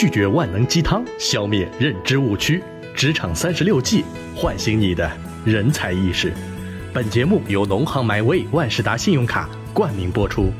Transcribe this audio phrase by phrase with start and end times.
[0.00, 2.62] 拒绝万能鸡汤，消灭认知误区。
[2.94, 5.10] 职场三十六计，唤醒你的
[5.44, 6.32] 人才意识。
[6.92, 10.52] 本节目由农行 MyWay 万事达信用卡冠名播出。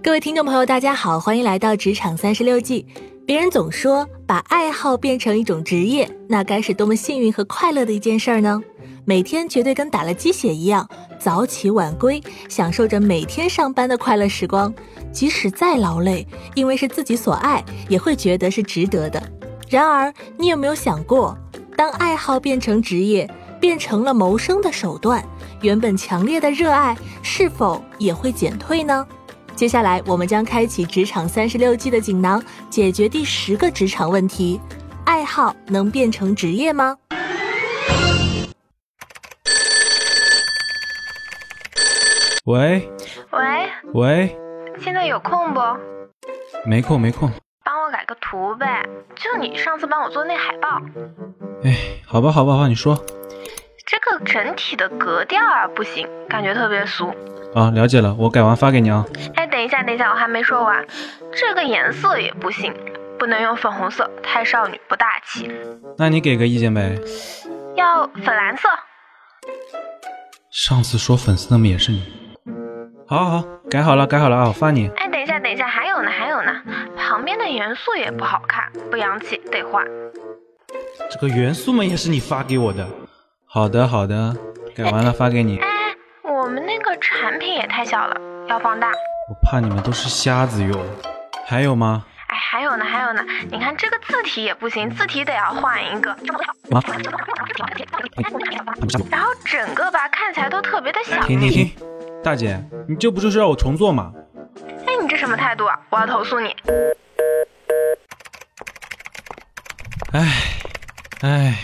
[0.00, 2.86] 各位听众朋友，大家好，欢迎来到职场三十六计。
[3.26, 8.62] 别人总说把爱好变成一种职业，那该是多么幸运和快乐的一件事儿呢？
[9.06, 14.72] 每天绝对跟打了鸡血一样，早起晚归，享受着每天上班的快乐时光。
[15.12, 19.22] 即使再劳累，因为是自己所爱，也会觉得是值得的。
[19.68, 21.36] 然而，你有没有想过，
[21.76, 23.30] 当爱好变成职业，
[23.60, 25.22] 变成了谋生的手段，
[25.60, 29.06] 原本强烈的热爱是否也会减退呢？
[29.54, 34.58] 接下来，我们将开启职场三十六计的锦囊，解决第十个职场问题：
[35.04, 36.96] 爱好能变成职业吗？
[42.44, 42.86] 喂
[43.30, 44.38] 喂，喂，
[44.78, 45.60] 现在有空不？
[46.66, 47.30] 没空没空。
[47.64, 50.78] 帮我改个图呗，就你上次帮我做那海报。
[51.62, 51.74] 哎，
[52.06, 53.02] 好吧好吧好吧，你说。
[53.86, 57.14] 这个整体的格调啊不行，感觉特别俗。
[57.54, 59.06] 啊，了解了，我改完发给你啊。
[59.36, 60.86] 哎，等一下等一下，我还没说完。
[61.32, 62.74] 这个颜色也不行，
[63.18, 65.50] 不能用粉红色，太少女不大气。
[65.96, 67.00] 那你给个意见呗。
[67.74, 68.68] 要粉蓝色。
[70.50, 72.13] 上次说粉色的么也是你。
[73.06, 74.44] 好，好，好，改好了，改好了啊！
[74.48, 74.88] 我发你。
[74.96, 76.62] 哎，等一下，等一下，还有呢，还有呢，
[76.96, 79.84] 旁边的元素也不好看，不洋气，得换。
[81.10, 82.86] 这个元素嘛，也是你发给我的。
[83.46, 84.34] 好的，好的，
[84.74, 85.58] 改完了发给你。
[85.58, 85.68] 哎，
[86.22, 88.16] 我们那个产品也太小了，
[88.48, 88.88] 要放大。
[88.88, 90.80] 我怕你们都是瞎子哟。
[91.46, 92.06] 还有吗？
[92.28, 96.10] 哎，还有呢，还有呢，你看这个字体也不行，字体得要换一个。
[96.10, 96.16] 啊？
[99.10, 101.20] 然后整个吧，看起来都特别的小。
[101.26, 101.70] 停停停！
[102.24, 102.58] 大姐，
[102.88, 104.10] 你这不就是让我重做吗？
[104.86, 105.78] 哎，你这什么态度啊？
[105.90, 106.56] 我要投诉你！
[110.12, 110.32] 哎，
[111.20, 111.58] 哎，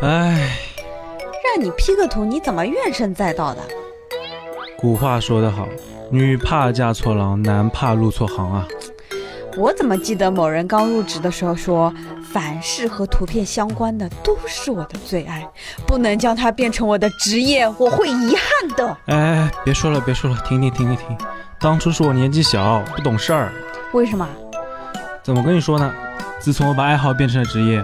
[0.00, 0.58] 哎，
[1.56, 3.60] 让你 P 个图，你怎么怨声载道的？
[4.76, 5.66] 古话说得好，
[6.08, 8.68] 女怕嫁错郎，男怕入错行啊。
[9.56, 11.92] 我怎么记得某人刚入职的时候说？
[12.32, 15.48] 凡是和图片相关的都是我的最爱，
[15.86, 18.96] 不能将它变成我的职业，我会遗憾的。
[19.06, 21.18] 哎，别说了，别说了，停停停停停！
[21.58, 23.52] 当初是我年纪小，不懂事儿。
[23.92, 24.28] 为什么？
[25.22, 25.92] 怎么跟你说呢？
[26.38, 27.82] 自从我把爱好变成了职业，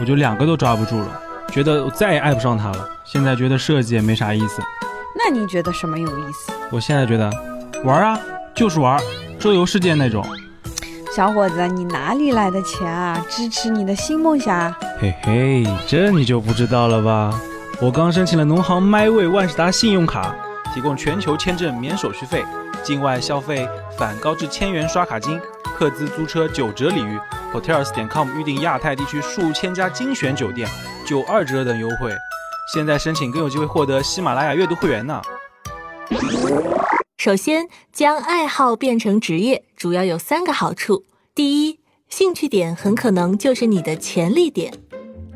[0.00, 1.20] 我就两个都抓不住了，
[1.50, 2.88] 觉得我再也爱不上它了。
[3.04, 4.62] 现在觉得设计也没啥意思。
[5.14, 6.52] 那你觉得什么有意思？
[6.70, 7.30] 我现在觉得
[7.84, 8.18] 玩啊，
[8.54, 8.98] 就是玩，
[9.38, 10.24] 周游世界那种。
[11.14, 13.22] 小伙子，你哪里来的钱啊？
[13.28, 14.74] 支持你的新梦想？
[14.98, 17.38] 嘿嘿，这你就不知道了吧？
[17.82, 20.34] 我刚申请了农行迈威万事达信用卡，
[20.72, 22.42] 提供全球签证免手续费，
[22.82, 23.68] 境外消费
[23.98, 25.38] 返高至千元刷卡金，
[25.76, 27.20] 客资租车九折礼遇
[27.52, 30.66] ，Hotels 点 com 预订亚太地区数千家精选酒店
[31.06, 32.10] 九二折等优惠。
[32.72, 35.20] 现在申请更有机会获得喜马拉雅阅读会员呢。
[37.24, 41.04] 首先，将爱好变成职业，主要有三个好处：
[41.36, 41.78] 第一，
[42.08, 44.72] 兴趣点很可能就是你的潜力点；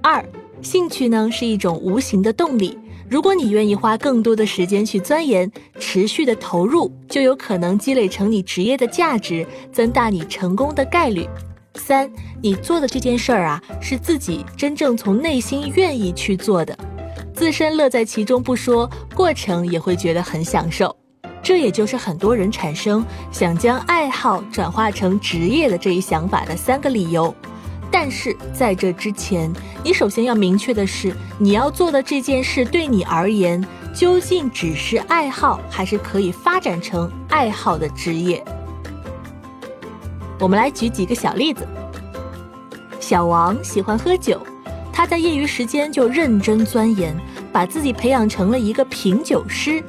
[0.02, 0.28] 二，
[0.60, 2.76] 兴趣呢是一种无形的动力，
[3.08, 5.48] 如果你愿意花更多的时间去钻研，
[5.78, 11.22] 持续的投入，就有可能积累成你职业的价值，增大你成功的概率；
[11.76, 16.76] 三，你做的这件事儿啊，是自己真正从内心愿意去做的，
[17.32, 20.92] 自身乐在其中不说，过程也会觉得很享受。
[21.46, 27.32] 这也就是很多人产生想将爱好转化成职业的这一想法的三个理由。
[27.88, 29.52] 但是在这之前，
[29.84, 33.64] 你首先要明确的是，你要做的这件事对你而言
[33.94, 38.44] 究竟只是爱好，还是可以发展成爱好的职业？
[40.40, 41.64] 我们来举几个小例子。
[42.98, 44.44] 小王喜欢喝酒，
[44.92, 47.16] 他在业余时间就认真钻研，
[47.52, 49.80] 把自己培养成了一个品酒师。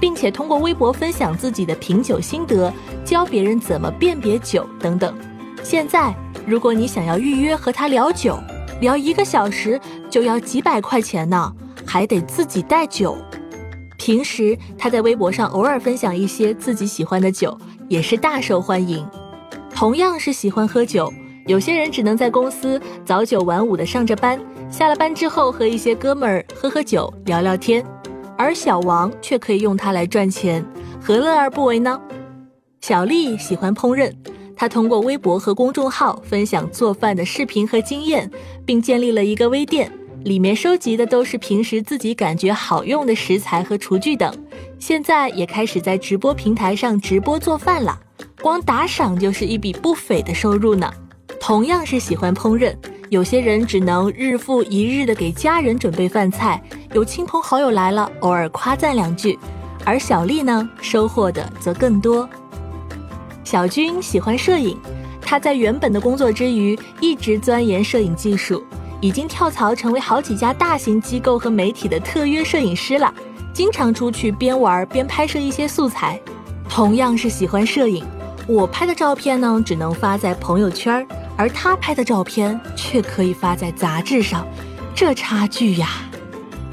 [0.00, 2.72] 并且通过微博分享自己的品酒心得，
[3.04, 5.14] 教别人怎么辨别酒等等。
[5.62, 6.14] 现在，
[6.46, 8.38] 如果你想要预约和他聊酒，
[8.80, 11.52] 聊一个小时就要几百块钱呢，
[11.84, 13.16] 还得自己带酒。
[13.96, 17.56] 平时他在微博上偶尔分享一些自己喜欢的酒，
[17.88, 19.04] 也是大受欢迎。
[19.74, 21.12] 同样是喜欢喝酒，
[21.46, 24.38] 有些人只能在公司早九晚五的上着班，
[24.70, 27.84] 下了班之后和一些哥们儿喝喝酒，聊聊天。
[28.38, 30.64] 而小王却可以用它来赚钱，
[31.00, 32.00] 何乐而不为呢？
[32.80, 34.12] 小丽喜欢烹饪，
[34.54, 38.30] 她通过微博和公众号分享做饭的视频和经验，
[38.64, 39.90] 并建立了一个微店，
[40.24, 44.32] 里面收集的都是平时自己感觉好用的食材和厨具等。
[44.78, 47.98] 现在也开始在直播平台上直播做饭了。
[48.42, 50.90] 光打赏就是一笔不菲的收入呢。
[51.40, 52.74] 同样是喜欢烹饪，
[53.08, 56.62] 有些人只能日复一日的给家人准备饭菜，
[56.96, 59.38] 有亲朋好友来了，偶尔夸赞两句。
[59.84, 62.26] 而小丽呢，收获的则更多。
[63.44, 64.78] 小军喜欢摄影，
[65.20, 68.64] 他在原本的工作之余，一直钻研摄影技术，
[68.98, 73.12] 已经跳槽成为好几家大型机构和媒体的特约摄影师了，
[73.52, 76.18] 经常出去边玩边拍摄一些素材。
[76.66, 78.02] 同样是喜欢摄影，
[78.48, 81.06] 我拍的照片呢，只能发在朋友圈，
[81.36, 84.46] 而他拍的照片却可以发在杂志上，
[84.94, 85.90] 这差距呀！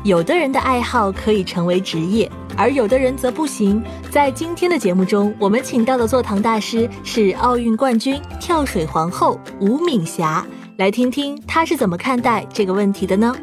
[0.03, 2.29] 有的人的爱好可以成为职业。
[2.55, 3.81] 而有的人则不行。
[4.11, 10.45] 在今天的节目中，我们请到的坐堂大师是奥运冠军、跳水皇后吴敏霞，
[10.77, 13.35] 来听听她是怎么看待这个问题的呢？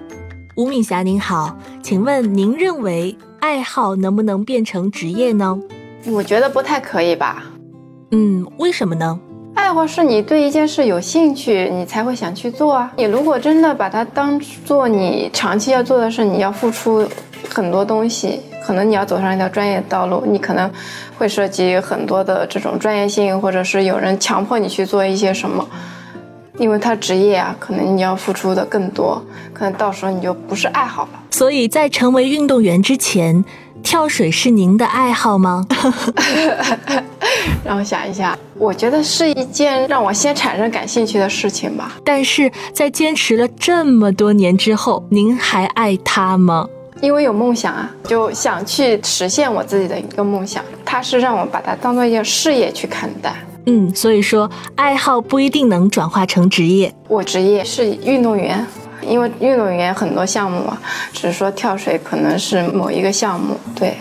[0.57, 5.59] 吴敏霞您好，请问您认为爱好能不能变成职业呢？
[6.07, 7.43] 我觉得不太可以吧。
[8.13, 9.19] 嗯，为什么呢？
[9.73, 12.93] 或是你对一件事有兴趣，你才会想去做啊。
[12.97, 17.09] 你如果真的把它当做你长期要做的事，你要付出
[17.49, 18.41] 很多东西。
[18.63, 20.71] 可能你要走上一条专业道路，你可能
[21.19, 25.67] 会涉及很多的这种专业性，或者是有人强迫你去做一些什么，
[26.59, 29.21] 因为他职业啊，可能你要付出的更多，
[29.53, 31.11] 可能到时候你就不是爱好了。
[31.31, 33.43] 所以在成为运动员之前，
[33.83, 35.67] 跳水是您的爱好吗？
[37.65, 41.97] 让我想一下，我觉得是一件让我先产生感兴趣的事情吧。
[42.05, 46.67] 但是在坚持了这么多年之后，您还爱它吗？
[47.01, 50.63] 因为有梦想啊，就想去实现我自己的一个梦想。
[50.85, 53.35] 它是让我把它当做一件事业去看待。
[53.67, 56.93] 嗯，所以说爱好不一定能转化成职业。
[57.09, 58.67] 我职业是运动员，
[59.03, 60.81] 因为运动员很多项目啊，
[61.13, 63.57] 只是说跳水可能是某一个项目。
[63.75, 63.97] 对，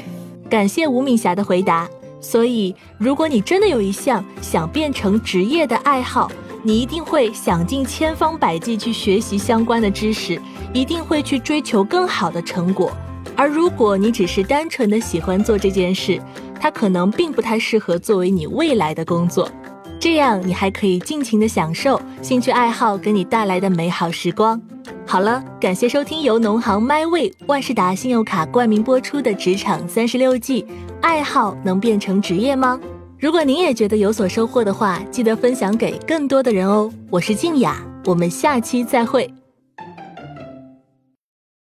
[0.50, 1.88] 感谢吴敏霞的回答。
[2.22, 6.30] 所以，如果你真的有一项想变成职业的爱好，
[6.62, 10.38] 你一定会想尽千方百计去学习相关的知识，
[10.74, 12.92] 一定会去追求更好的成果。
[13.38, 16.22] 而如果你只是单纯的喜欢做这件事，
[16.60, 19.50] 它可能并不太适合作为你未来的工作。
[19.98, 24.62] 这样，你还可以尽情的享受兴趣爱好给你带来的美好时光。
[25.06, 30.64] 好了，感谢收听由农行 MyWay 万事达信用卡冠名播出的《职场三十六计》，
[31.02, 32.80] 爱好能变成职业吗？
[33.18, 36.92] 如果您也觉得有所收获的话，记得分享给更多的人哦。
[37.10, 39.32] 我是静雅，我们下期再会。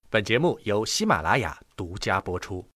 [0.10, 2.64] 本节目由喜马拉雅独家播出。